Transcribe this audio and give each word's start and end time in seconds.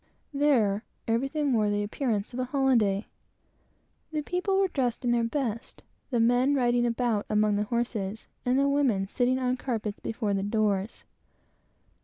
There, 0.33 0.83
everything 1.07 1.53
wore 1.53 1.69
the 1.69 1.83
appearance 1.83 2.33
of 2.33 2.39
a 2.39 2.45
holyday. 2.45 3.05
The 4.11 4.23
people 4.23 4.55
were 4.55 4.61
all 4.61 4.67
dressed 4.73 5.05
in 5.05 5.11
their 5.11 5.23
best; 5.23 5.83
the 6.09 6.19
men 6.19 6.55
riding 6.55 6.87
about 6.87 7.27
on 7.29 7.37
horseback 7.37 7.37
among 7.39 7.55
the 7.57 7.65
houses, 7.65 8.27
and 8.43 8.57
the 8.57 8.67
women 8.67 9.05
sitting 9.07 9.37
on 9.37 9.57
carpets 9.57 9.99
before 9.99 10.33
the 10.33 10.41
doors. 10.41 11.03